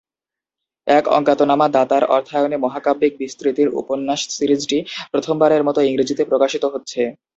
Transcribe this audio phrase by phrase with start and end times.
[0.87, 4.77] এক অজ্ঞাতনামা দাতার অর্থায়নে মহাকাব্যিক বিস্তৃতির উপন্যাস সিরিজটি
[5.11, 7.01] প্রথমবারের মতো ইংরেজিতে প্রকাশিত হচ্ছে।